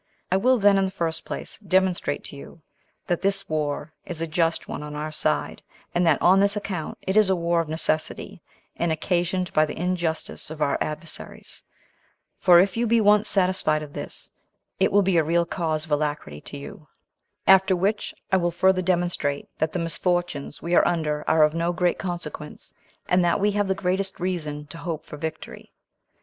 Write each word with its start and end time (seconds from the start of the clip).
I 0.31 0.37
will 0.37 0.57
then, 0.57 0.79
in 0.79 0.85
the 0.85 0.89
first 0.89 1.25
place, 1.25 1.59
demonstrate 1.59 2.23
to 2.23 2.35
you 2.35 2.63
that 3.05 3.21
this 3.21 3.47
war 3.47 3.93
is 4.03 4.19
a 4.19 4.25
just 4.25 4.67
one 4.67 4.81
on 4.81 4.95
our 4.95 5.11
side, 5.11 5.61
and 5.93 6.07
that 6.07 6.19
on 6.23 6.39
this 6.39 6.55
account 6.55 6.97
it 7.03 7.15
is 7.15 7.29
a 7.29 7.35
war 7.35 7.61
of 7.61 7.69
necessity, 7.69 8.41
and 8.75 8.91
occasioned 8.91 9.53
by 9.53 9.63
the 9.65 9.79
injustice 9.79 10.49
of 10.49 10.59
our 10.59 10.79
adversaries; 10.81 11.61
for 12.35 12.59
if 12.59 12.75
you 12.75 12.87
be 12.87 12.99
once 12.99 13.29
satisfied 13.29 13.83
of 13.83 13.93
this, 13.93 14.31
it 14.79 14.91
will 14.91 15.03
be 15.03 15.17
a 15.17 15.23
real 15.23 15.45
cause 15.45 15.85
of 15.85 15.91
alacrity 15.91 16.41
to 16.41 16.57
you; 16.57 16.87
after 17.45 17.75
which 17.75 18.15
I 18.31 18.37
will 18.37 18.49
further 18.49 18.81
demonstrate, 18.81 19.49
that 19.59 19.71
the 19.71 19.77
misfortunes 19.77 20.63
we 20.63 20.73
are 20.73 20.87
under 20.87 21.23
are 21.29 21.43
of 21.43 21.53
no 21.53 21.71
great 21.73 21.99
consequence, 21.99 22.73
and 23.07 23.23
that 23.23 23.39
we 23.39 23.51
have 23.51 23.67
the 23.67 23.75
greatest 23.75 24.19
reason 24.19 24.65
to 24.71 24.79
hope 24.79 25.05
for 25.05 25.17
victory. 25.17 25.71